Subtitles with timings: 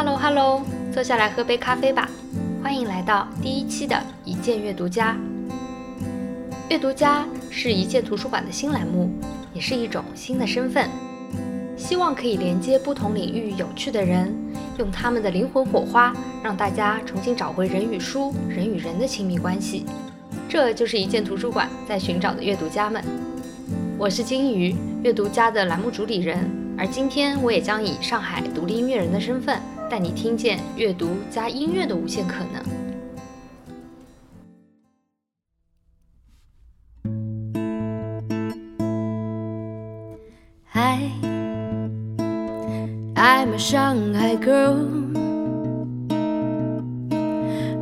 [0.00, 0.62] Hello Hello，
[0.94, 2.08] 坐下来喝杯咖啡吧。
[2.62, 5.16] 欢迎来到第一期的一键阅读家。
[6.70, 9.10] 阅读家是一键图书馆的新栏目，
[9.52, 10.88] 也是一种新的身份。
[11.76, 14.32] 希望可以连接不同领域有趣的人，
[14.78, 19.84] 用他们的灵魂火花，让大家重新找回人与书、人与人的亲密关系。
[20.48, 23.02] 这就是一键图书馆在寻找的阅读家们。
[23.98, 26.48] 我是金鱼，阅读家的栏目主理人。
[26.78, 32.62] 而今天我也将以上海独立音乐人的身份，带你听见阅读加音乐的无限可能。
[40.74, 41.10] Hi,
[43.14, 44.76] I'm a Shanghai girl,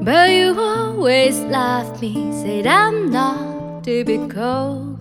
[0.03, 4.95] but you always laugh me, said I'm not typical.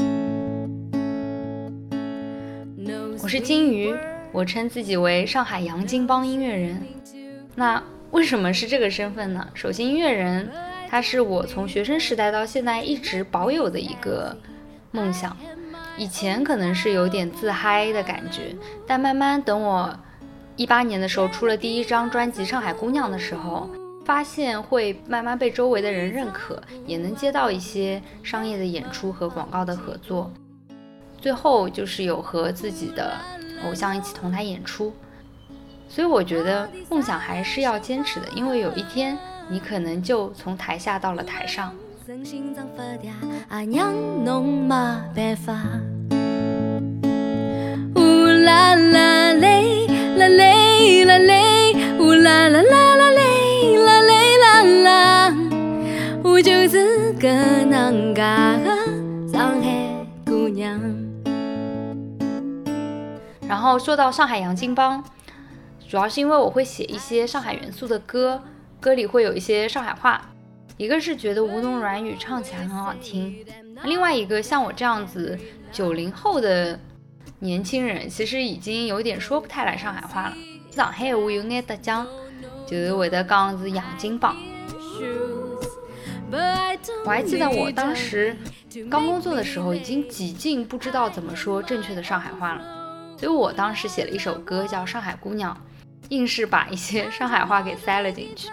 [3.21, 3.93] 我是金鱼，
[4.31, 6.94] 我称自己为上海洋金帮音乐人。
[7.55, 9.47] 那为什么是这个身份呢？
[9.53, 10.49] 首先，音乐人，
[10.89, 14.35] 它是我从学生时代到现在一直保有的一个
[14.91, 15.35] 梦想。
[15.97, 18.53] 以前可能是有点自嗨的感觉，
[18.85, 19.97] 但慢慢等我
[20.57, 23.69] 一八年的时候出了第一张专辑《上海姑娘》的时候，
[24.03, 30.29] 发现会慢慢被周围的人认可，也能接到一些商业的演出和广告的合作。
[31.17, 33.13] 最后就是有和自己的
[33.65, 34.93] 偶像一起同台演出，
[35.87, 41.73] 所以我觉得梦想还是要坚持的，因为有一天你可能就从台下到了台上。
[47.95, 48.01] 呜
[48.45, 55.33] 啦啦嘞啦嘞啦嘞，呜啦啦啦啦嘞啦嘞啦啦，
[56.23, 57.29] 我就是个
[57.65, 58.69] 能干的
[59.31, 60.79] 上海姑娘。
[63.47, 65.03] 然后说到上海洋金帮，
[65.87, 68.41] 主要是因为我会写一些上海元素的歌，
[68.79, 70.29] 歌里会有一些上海话。
[70.77, 73.45] 一个是觉得吴侬软语唱起来很好听，
[73.83, 75.39] 另外一个像我这样子
[75.71, 76.77] 九零后的
[77.39, 80.35] 年轻人，其实已经有点说不太来上海话了。
[80.71, 82.05] 上海话有眼得讲，
[82.67, 84.35] 就是会得讲是洋金帮。
[87.05, 88.35] 我还记得我当时
[88.89, 92.74] 刚工作的时候，已经几近不知道怎么说正确的上海话了。
[93.17, 95.53] 所以我当时写了一首歌叫《上海姑娘》，
[96.09, 98.49] 硬是把一些上海话给塞了进去，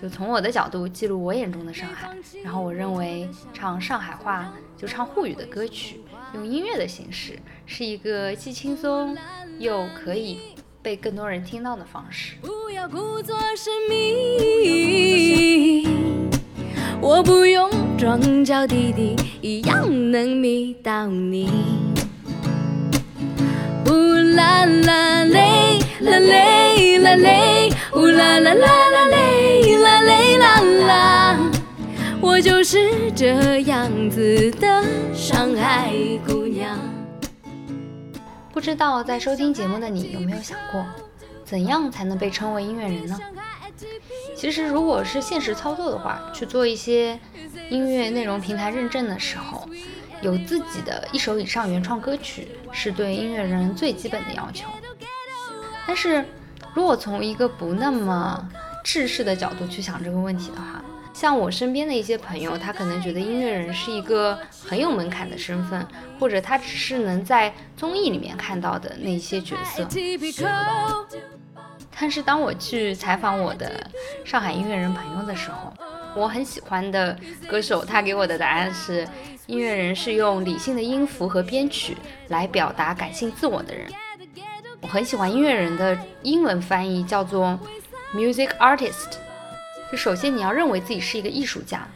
[0.00, 2.08] 就从我的角度记录我眼中的上海。
[2.44, 6.00] 然后我认为唱上海话就唱沪语的歌曲，
[6.34, 9.16] 用音乐的形式，是一个既轻松
[9.58, 10.38] 又可以
[10.80, 12.36] 被更多人听到的方式。
[12.40, 15.86] 不要故作神秘，
[17.00, 21.91] 我不用装娇滴滴，一样能迷到你。
[24.62, 31.38] 啦啦嘞啦嘞啦嘞，呜啦啦啦啦嘞啦嘞啦啦，
[32.20, 35.92] 我就是这样子的上海
[36.24, 36.78] 姑娘。
[38.52, 40.84] 不知道在收听节目的你有没有想过，
[41.44, 43.18] 怎样才能被称为音乐人呢？
[44.36, 47.18] 其实，如果是现实操作的话，去做一些
[47.68, 49.68] 音乐内容平台认证的时候。
[50.22, 54.66] 有自己的一首以上原创歌曲是对音乐人最基本的要求。
[55.86, 56.24] 但是，
[56.72, 58.48] 如果从一个不那么
[58.82, 65.86] 制式的角度去想这个问题的话，像我身边的一些朋友，他可能觉得音乐人是一个很有门槛的身份，
[66.18, 69.86] 或者他只是能在综艺里面看到的那些角色。
[72.00, 73.86] 但是当我去采访我的
[74.24, 75.72] 上海音乐人朋友的时候，
[76.14, 77.18] 我很喜欢的
[77.48, 79.06] 歌手，他给我的答案是：
[79.46, 81.96] 音乐人是用理性的音符和编曲
[82.28, 83.86] 来表达感性自我的人。
[84.80, 87.58] 我很喜欢音乐人的英文翻译叫做
[88.14, 89.12] music artist。
[89.90, 91.86] 就首先你要认为自己是一个艺术家，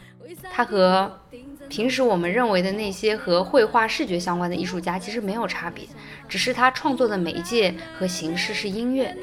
[0.51, 1.19] 他和
[1.67, 5.85] 平时我们认为的那些和绘画、视觉相关的艺术家其实没有差别，
[6.29, 9.15] 只是他创作的媒介和形式是音乐。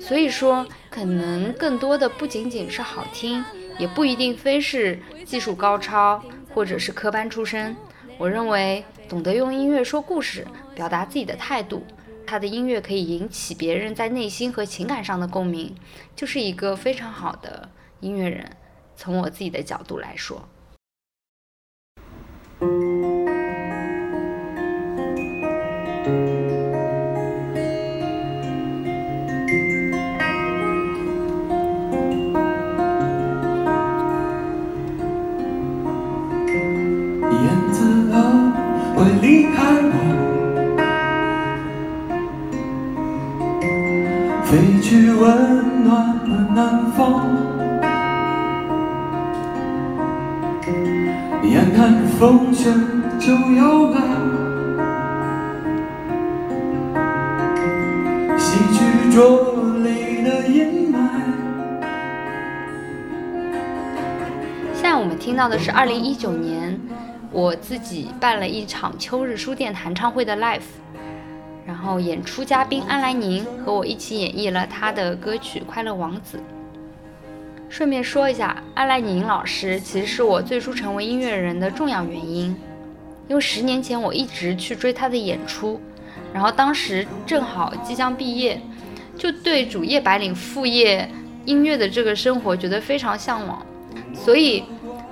[0.00, 3.44] 所以说，可能更多的不仅仅是好听。
[3.78, 6.22] 也不一定非是技术高超，
[6.52, 7.76] 或者是科班出身。
[8.18, 11.86] 我认为，懂得用音乐说故事，表达自己的态度，
[12.26, 15.74] 他的音乐可以引起别人在内心和情感上的共鸣，
[16.16, 17.68] 就是一个非常好的
[18.00, 18.44] 音乐人。
[18.96, 20.48] 从我自己的角度来说。
[51.42, 52.70] 眼看风雪
[53.18, 53.98] 就要来，
[58.38, 60.98] 洗去着泪的阴霾。
[64.74, 66.78] 现在我们听到的是二零一九年
[67.32, 70.60] 我自己办了一场秋日书店弹唱会的 live，
[71.66, 76.38] 然后演出嘉宾安来宁和我一起演绎了他的歌曲《快乐王子》。
[77.68, 82.56] 顺便说一下，阿来宁老师其实是我最初成为音乐人的重要原因，
[83.28, 85.80] 因为十年前我一直去追他的演出，
[86.32, 88.60] 然后当时正好即将毕业，
[89.16, 91.08] 就对主业白领、副业
[91.44, 93.64] 音乐的这个生活觉得非常向往，
[94.14, 94.64] 所以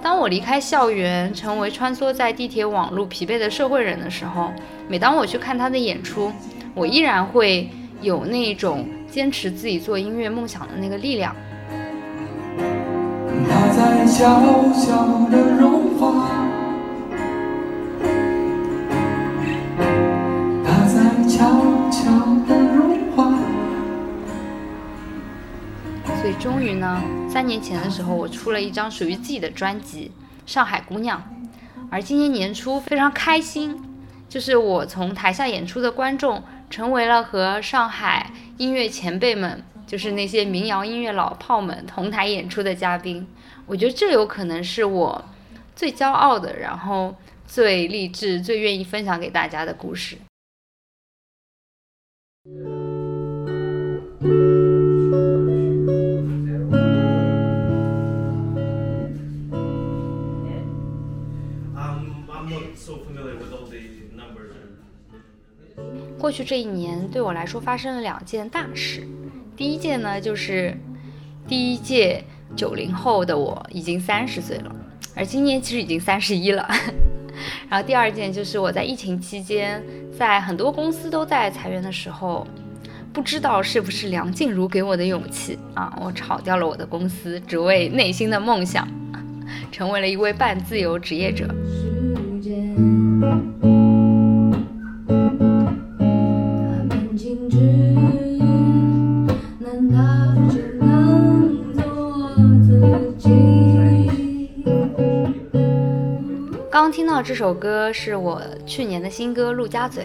[0.02, 4.50] 当我离开校园，成为穿梭在地铁网路疲惫的社会人的时候，
[4.88, 6.32] 每当我去看他的演出，
[6.74, 7.68] 我依然会
[8.00, 11.36] 有那种坚持自己做音乐梦想的那个力量。
[13.76, 16.30] 在悄悄的融化，
[20.64, 22.08] 它在悄悄
[22.48, 23.38] 的融化。
[26.22, 30.10] 所以终于呢，三年前的时候，我出了一张属于自己的专辑
[30.50, 31.18] 《上海姑娘》，
[31.90, 33.78] 而今年年初非常开心，
[34.26, 43.26] 就是我从台下演出的观众，成为了和上海音乐前辈们，就是那些民谣音乐老炮们同台演出的嘉宾。
[43.66, 45.24] 我觉得这有可能是我
[45.74, 47.14] 最骄傲的，然后
[47.46, 50.16] 最励志、最愿意分享给大家的故事。
[66.18, 69.06] 过去这一年对我来说发生了两件大事。
[69.56, 70.76] 第一件呢，就是
[71.48, 72.22] 第一届
[72.54, 74.76] 九零后的我已经三十岁了，
[75.14, 76.68] 而今年其实已经三十一了。
[77.68, 79.82] 然后第二件就是我在疫情期间，
[80.16, 82.46] 在很多公司都在裁员的时候，
[83.12, 88.86] 不知道是不是梁静茹给我的勇气啊，我炒掉了我的公司，只为内心的梦想，
[89.72, 91.46] 成为了一位半自由职业者。
[107.22, 110.04] 这首歌是我去年的新歌《陆家嘴》，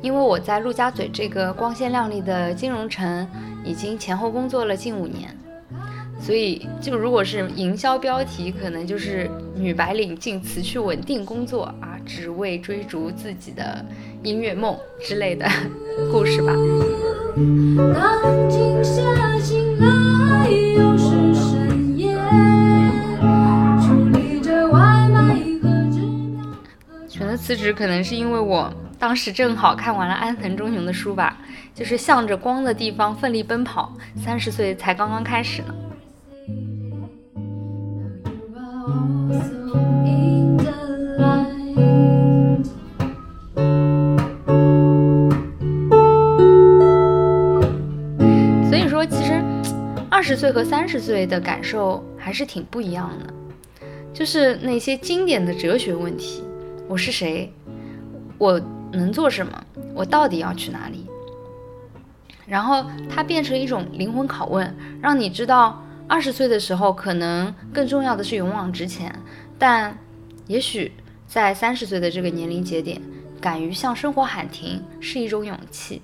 [0.00, 3.26] 因为我在陆家嘴这个光鲜亮丽的金融城
[3.64, 5.36] 已经前后工作了近五年，
[6.20, 13.84] 所以就如果是营销标题，可能就是女白领竟辞去稳定工作啊，只为追逐自己的
[14.22, 15.46] 音乐梦之类的
[16.12, 16.52] 故事吧。
[27.48, 31.38] 辞职，可能是因为我当时正好看完了安藤忠雄的书吧，
[31.74, 33.90] 就是向着光的地方奋力奔跑，
[34.22, 35.74] 三十岁才刚刚开始呢。
[48.68, 49.42] 所以说，其实
[50.10, 53.32] 二十岁和三十岁的感受还是挺不一样的。
[54.12, 56.42] 就是那些经典的哲学问题：
[56.88, 57.52] 我是谁？
[58.38, 58.58] 我
[58.92, 59.62] 能做什么？
[59.94, 61.06] 我到底要去哪里？
[62.46, 69.14] 然后它变成一种灵魂拷问，让你知道，二十岁的时候可能更重要的是勇往直前，
[69.58, 69.98] 但
[70.46, 70.90] 也许
[71.26, 72.98] 在三十岁的这个年龄节点，
[73.38, 76.00] 敢于向生活喊停是一种勇气。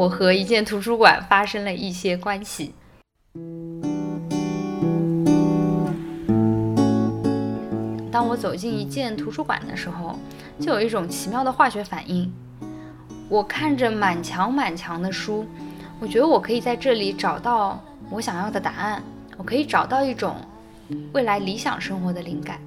[0.00, 2.74] 我和一间图书馆发生了一些关系。
[8.10, 10.18] 当我走进一间图书馆的时候，
[10.58, 12.32] 就有一种奇妙的化学反应。
[13.28, 15.44] 我看着满墙满墙的书，
[16.00, 17.78] 我觉得我可以在这里找到
[18.08, 19.02] 我想要的答案，
[19.36, 20.34] 我可以找到一种
[21.12, 22.58] 未来理想生活的灵感。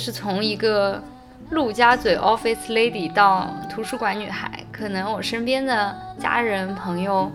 [0.00, 1.02] 是从一个
[1.50, 7.30] 陆家嘴 Office Lady 到图书馆女孩，可能我身边的家人、朋友，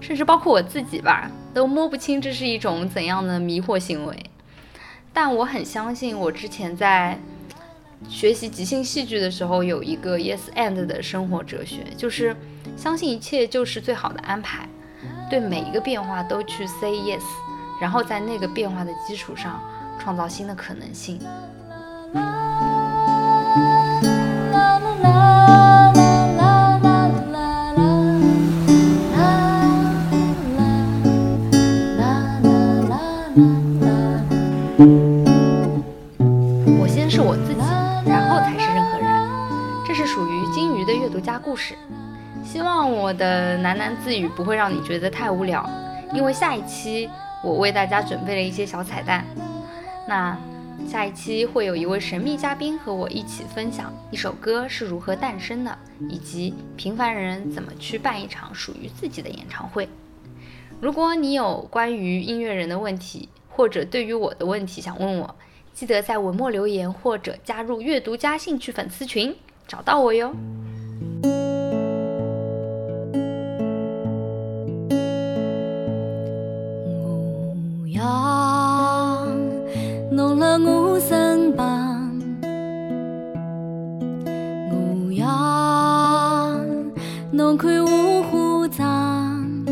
[0.00, 4.30] 甚至包括我自己吧，都摸不清这是一种怎样的迷惑行为。
[5.12, 7.18] 但我很相信，我之前在
[8.08, 12.34] 学习即兴戏剧的时候，有一个 Yes and 的生活哲学，就是
[12.78, 14.66] 相信一切就是最好的安排，
[15.28, 17.22] 对每一个变化都去 say yes，
[17.80, 19.60] 然后在那个变化的基础上
[19.98, 21.20] 创造新的可能性。
[36.78, 37.60] 我先是我自己，
[38.08, 39.06] 然后才是任何人。
[39.86, 41.74] 这是属于金鱼的阅读加故事。
[42.44, 45.68] 希望我的喃喃自语不会让你觉得太无聊，
[46.12, 47.10] 因为下一期
[47.42, 49.24] 我为大家准备了一些小彩蛋。
[50.06, 50.36] 那
[50.86, 55.76] 下一期会有一位神秘嘉宾和我一起分享一首歌是如何诞生的，
[56.08, 59.88] 以及平凡人怎么去办一场属于自己的演唱会。
[60.80, 65.34] 如果你有关于音乐人的问题，或者对于我的问题想问我，
[65.74, 69.34] 记得在文末留言或者加入阅读加兴趣粉丝群
[69.66, 70.34] 找到我哟。
[88.66, 89.64] 我化妆，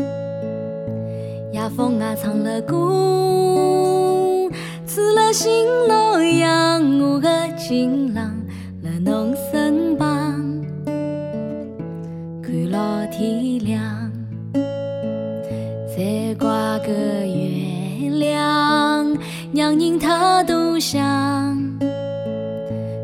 [1.51, 4.49] 夜风啊唱了歌，
[4.87, 8.23] 吹了新洛阳，我的情郎
[8.83, 10.07] 了侬身旁，
[12.41, 13.83] 看牢天亮。
[15.97, 19.17] 再挂个月亮，
[19.53, 21.03] 让人太多想，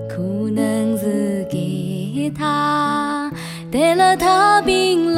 [0.07, 0.21] 可
[0.53, 3.29] 能是给他
[3.69, 5.10] 带了太平。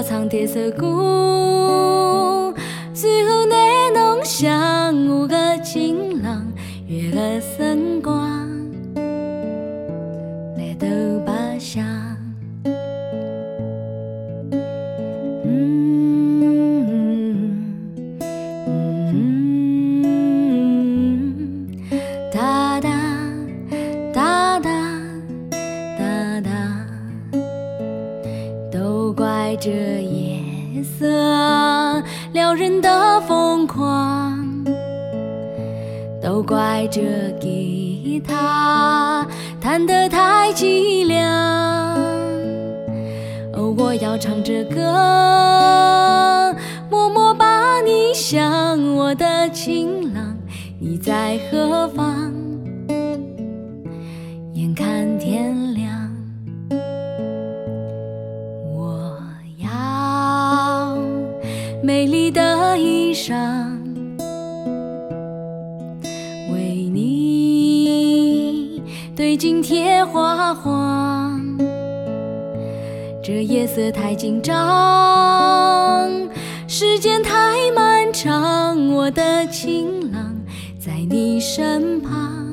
[0.00, 2.54] 我唱这首歌，
[2.94, 6.50] 最后拿侬想我的情郎，
[6.88, 7.38] 月的
[36.50, 39.24] 怪这吉他
[39.60, 41.24] 弹得太凄凉。
[43.54, 44.80] 哦，我要唱着歌，
[46.90, 50.36] 默默把你想，我的情郎，
[50.80, 52.34] 你在何方？
[54.52, 56.10] 眼看天亮，
[58.74, 59.16] 我
[59.58, 60.98] 要
[61.80, 63.69] 美丽的衣裳，
[69.70, 71.40] 铁花黄。
[73.22, 76.10] 这夜色太紧张，
[76.66, 80.34] 时间太漫长，我的情郎
[80.76, 82.49] 在你身旁。